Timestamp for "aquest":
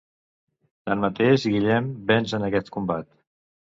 2.49-2.77